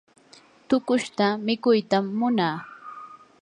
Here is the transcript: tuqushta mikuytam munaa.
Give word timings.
tuqushta 0.67 1.25
mikuytam 1.45 2.05
munaa. 2.19 2.57